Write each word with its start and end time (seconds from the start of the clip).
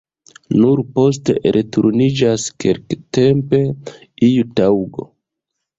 Nur 0.61 0.79
poste 0.95 1.35
elturniĝas 1.51 2.49
kelktempe 2.65 3.63
iu 4.31 4.51
taŭgo. 4.63 5.11